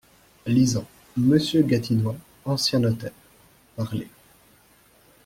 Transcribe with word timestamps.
Lisant. 0.47 0.87
"Monsieur 1.15 1.61
Gatinois, 1.61 2.15
ancien 2.45 2.79
notaire." 2.79 3.11
Parlé. 3.75 4.07